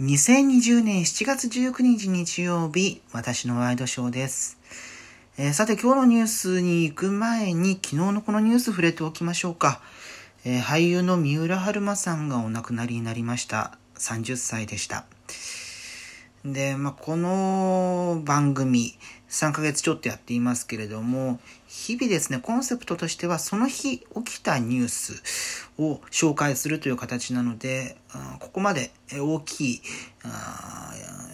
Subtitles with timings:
[0.00, 4.56] 2020年7月19日日曜日、私のワイドショーです。
[5.36, 9.82] えー、さて今日のニュースに行く前に昨日のこのニュース触れておきましょうか。
[10.46, 13.76] えー、俳優の三浦春馬さんがお亡くなりになりました。
[13.98, 15.04] 30歳でした。
[16.46, 18.96] で、まあ、この番組、
[19.28, 21.40] 3ヶ月ちょっとやっていますけれども、
[21.70, 27.96] 日々ですね、コンセプトとしてはその日起きたニュースを紹介するという形なので、
[28.40, 29.82] ここまで大きい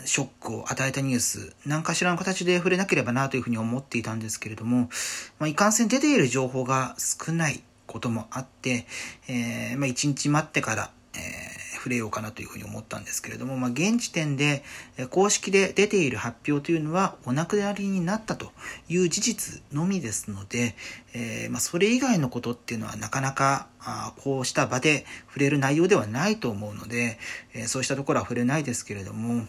[0.05, 4.91] ショックを与えたニュース、何かしらの形で触れなければなというふうに思っていたんですけれども、
[5.39, 8.87] まあ、いかんせん出ている情報が少ないこともあって、
[9.29, 11.46] えー、まあ、1日待ってから、えー
[11.87, 14.65] 触れようかなというふうに思ったんですけれども、まあ、現時点で
[15.11, 18.51] 公式で出ている発表というのはお亡くなりになったと
[18.89, 20.75] いう事実のみですので、
[21.15, 27.19] えー、まあ、それ以外のことっていうのはなかなかあこうした場で触れる内容ではないと思うので、
[27.55, 29.47] えー、そうしたところは触れないですけれども、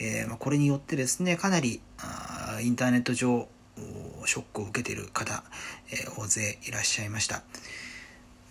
[0.00, 3.46] えー、まあ、これによってですねかなりあインターネット上
[4.26, 5.44] ショックを受けている方、
[5.92, 7.42] え大勢いらっしゃいました。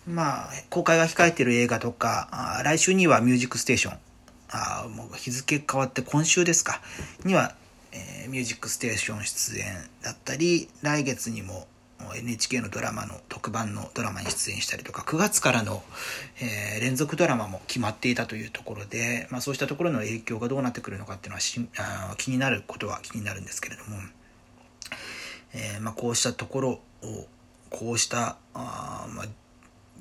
[0.06, 3.98] まあ、公開が控えてる映画とか、来週にはミュージックステーション、
[4.52, 6.80] あもう日付変わって今週ですか、
[7.24, 7.54] には、
[7.92, 9.66] えー、ミュージックステーション出演
[10.02, 11.66] だったり、来月にも
[12.16, 15.82] NHK のドラマの特番のドラマに出演したりとか、9月からの、
[16.40, 23.96] えー、連続ドラマも決まっていたというところで、まあ、そうしたところの影響がどうなってくるのかっていうのはしあ気になることは気になるんですけれども、
[25.54, 26.80] えーまあ、こうしたところを、
[27.70, 29.26] こうしたあ、まあ、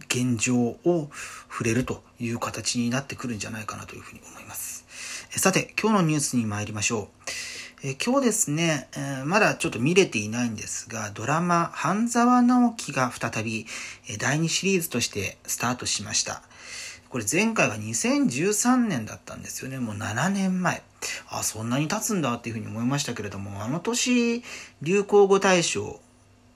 [0.07, 1.09] 現状を
[1.49, 4.85] 触れるという形になってくるんじゃないかなというふうに思います。
[5.31, 7.07] さて、今日のニュースに参りましょう。
[7.81, 13.67] え今日ですね、え、まだちょっと見れていないんですが、ドラマ、半沢直樹が再び、
[14.09, 16.41] え第2シリーズとしてスタートしました。
[17.09, 19.79] これ前回は2013年だったんですよね。
[19.79, 20.83] もう7年前。
[21.29, 24.43] あ、そんなに経つんだっていうふうに思いましたけれども、あの年、
[24.81, 26.01] 流行語大賞、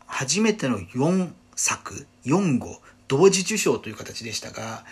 [0.05, 4.84] 初めての4作、4語、同時受賞という形でしたが、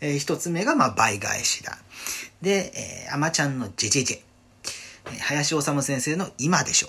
[0.00, 1.78] えー、一つ目が、まあ、倍返しだ。
[2.40, 2.72] で、
[3.06, 4.18] えー、アマちゃんのジェジェジェ。
[5.20, 6.88] 林修先生の今でしょ。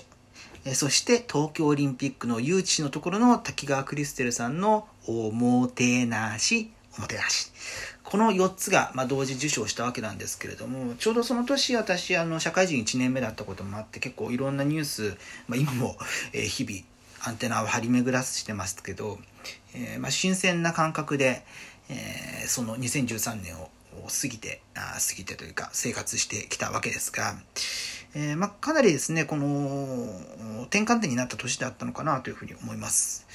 [0.64, 7.50] えー、そして、東京オリンピックの誘致のところの滝川クリステルさんのおもてなし、おもてなし。
[8.04, 15.16] この4つが、まあ、同時受賞したわけなんですけれども、ちょうどその年私、あの、社会人1年目だったこともあって、結構いろんなニュース、
[15.48, 15.96] まあ、今も、
[16.32, 16.82] えー、日々、
[17.22, 19.18] アンテナを張り巡らしてますけど、
[19.74, 21.44] えー、まあ、新鮮な感覚で、
[21.88, 23.70] えー、その2013年を
[24.08, 27.34] 過ぎてあ過ぎてというか生活してきたわけですが、
[28.14, 33.26] えー、まあ、かなりですねこの転換点になった年だったのかなというふうに思います。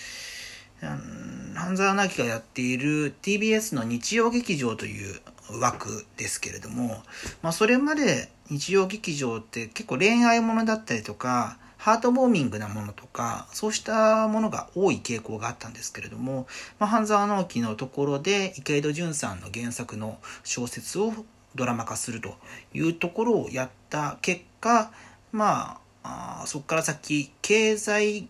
[1.56, 5.20] 半沢直樹がやっている TBS の日曜劇場という
[5.60, 7.02] 枠ですけれども、
[7.42, 16.48] まあ、それまで日曜劇場って結構恋愛ものだったりとかハートウォーミングなものとか、そうしたものが多い傾向があったんですけれども、
[16.80, 21.14] まあ、半沢直樹のところで池井戸潤さんの原作の小説を
[21.54, 22.38] ドラマ化すると
[22.74, 24.92] いうところをやった結果、
[25.32, 28.30] まあ、あそこから先、経済、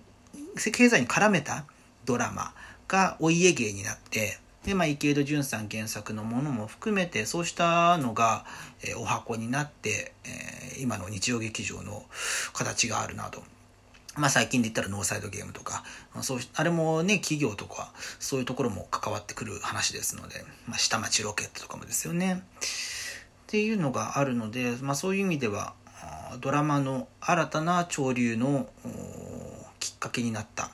[0.74, 1.64] 経済に絡めた
[2.04, 2.54] ドラマ
[2.90, 8.46] がお家芸になって、で、まあ、池井戸潤さん原作のものも含めて、そうしたのが、
[8.81, 12.03] えー、お箱になって、えー、今の日曜劇場の
[12.53, 13.44] 形があるなと。
[14.16, 15.84] まあ、最近で言ったらノーサイドゲームとか、
[16.14, 22.42] まあ、そうあれもね、企業とか、そういうところも関わってくる話ですので、まあ、下町ロケットとかもですよね。
[22.56, 25.75] っていうのがあるので、まあ、そういう意味では、
[26.42, 28.68] ドラマの新たな潮流の
[29.80, 30.72] きっかけになった、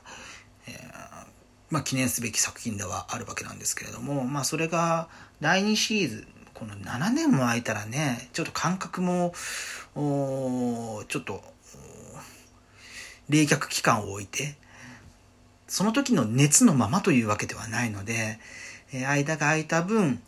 [1.72, 5.08] まあ、記念すべき作品ではあるわけなんですけれども、まあ、それが
[5.40, 9.32] 第2シリーズこの7年も空いたらねちょっと感覚も
[9.94, 11.42] ちょっと
[13.30, 14.54] 冷却期間を置いて
[15.66, 18.38] その時の熱のままというわけではないので、
[18.92, 20.20] え間が空いた分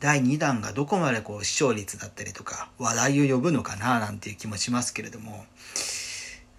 [0.00, 5.46] 第2弾がどこまでこう視聴率だったりとか話題を呼ぶのかななんていう気もしますけれども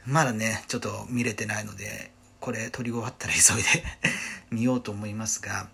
[0.07, 2.09] まだねちょっと見れてないので
[2.41, 3.83] これ撮り終わったら急いで
[4.51, 5.69] 見ようと思いますが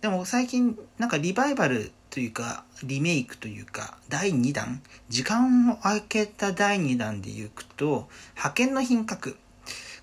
[0.00, 9.38] でも最近なんかリバイバルというかリメイクというか第2弾時間を空けた第2弾でいくと派遣の品格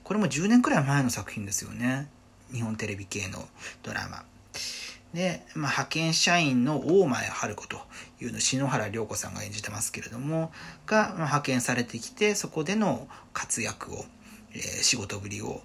[0.04, 2.08] これも10年くらい前の作品ですよね。
[2.52, 3.48] 日本テレビ系の
[3.84, 4.24] ドラマ。
[5.14, 7.78] で、まあ、派遣社員の大前春子と
[8.20, 10.52] いうの篠原涼子さんが演じてますけれども
[10.88, 14.06] が、ま、派遣されてきてそこでの活躍を
[14.54, 15.62] え、仕事ぶりを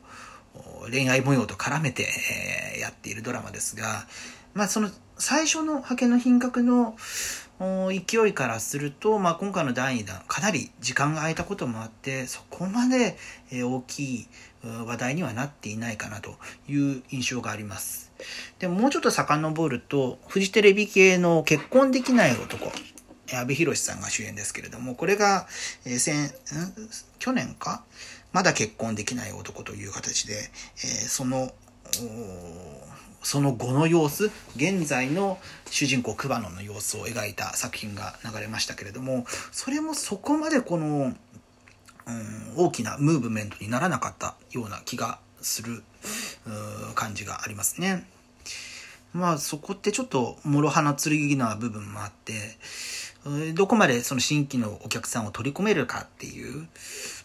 [0.90, 2.08] 恋愛模様と絡めて、
[2.76, 4.06] え、やっているドラマですが、
[4.54, 6.96] まあその最初の派遣の品格の
[7.90, 13.16] 勢いからすると、まあ、今回の第2弾かなり時間が空いたこともあってそこまで
[13.52, 14.28] 大きい
[14.62, 16.36] 話題にはなっていないかなと
[16.68, 18.12] いう印象があります。
[18.58, 22.72] でももうちょっと遡るとフジテレビ系の結婚できない男
[23.34, 25.46] 阿部寛さんが主演ですけれどもこれが、
[25.84, 26.32] えー、先
[27.18, 27.82] 去年か？
[28.32, 31.52] まだ結婚できない男という形で、えー、その
[33.22, 35.38] その後の様子現在の
[35.70, 40.86] 主人公クバノの様子を描いた作品が流れましたけれどもそれもそこまでこの、
[42.06, 45.82] うん、大きなムーブメントにならなかったような気がする
[46.94, 48.06] 感じがありますね。
[49.12, 52.32] まあそこってちょっと諸刃の剣な部分もあって
[53.54, 56.68] どこまでその新規のお客さんを取り込めるかっていう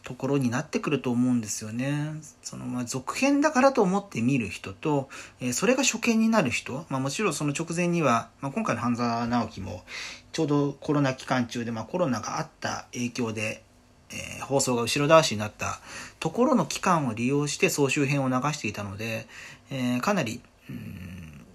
[0.04, 2.16] ところになってくると思うんですよね。
[2.42, 5.08] そのまあ続編だからと思って見る人と、
[5.40, 9.84] え、それが初見になる人、まあ、もちろんその直前には、まあ、今回の半沢直樹も
[10.32, 13.64] ちょうどコロナ期間中で、まあ、コロナがあった影響で、
[14.12, 15.80] えー、放送が後ろ倒しになった
[16.20, 19.28] ところの期間を利用して総集編を流していたので、
[19.72, 21.46] えー、かなり、うん、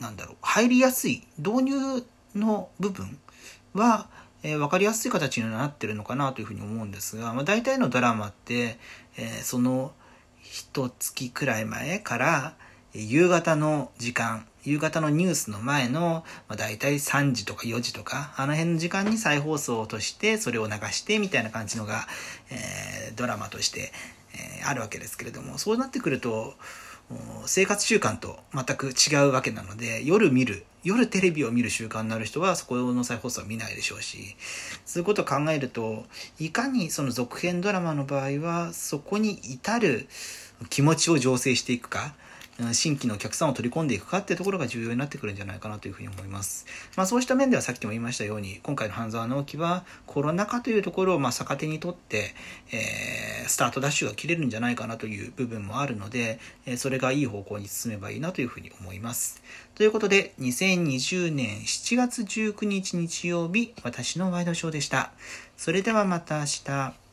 [0.00, 2.04] なんだろう、入りやすい導入
[2.34, 3.18] の部分
[3.74, 4.08] は、
[4.42, 8.78] えー、分かりやすい形になってるのかなというふうに思うんですが、まあ、大体のドラマって、
[9.16, 9.92] えー、その
[10.42, 12.54] 一月くらい前から
[12.92, 22.06] 夕方の時間夕方のニュースの前の、まあ、大体3時とか4時とかあの辺の時間に再放送としてそれを流してみたいな感じのが、
[22.50, 23.92] えー、ドラマとして、
[24.60, 26.54] えー、あるわけですけれどもそうなってくると
[27.46, 34.36] 生活習慣と全く違うわけなので夜見る夜テレビを見る習慣になる人はそこの再放送は見ないでしょうし
[34.84, 36.04] そういうことを考えると
[36.38, 40.08] いかにその続編ドラマの場合はそこに至る
[40.70, 42.14] 気持ちを醸成していくか
[42.72, 46.66] 新規のお客さんを取り込んでいくかっていうところが重要になってくるんじゃないかなというふうに思います。
[46.96, 52.34] まあそうした面ではさっきも言いましたように、今回の半沢直樹はコロナ禍というところをま逆手にとって、
[52.70, 59.42] えー、スタートダッシュが切れるんじゃないかなという部分もあるので、えそれがいい方向に進めばいいなというふうに思います。
[59.74, 65.10] ということで、2020年7月19日日曜日、私のワイドショーでした。
[65.56, 67.03] それではまた明日。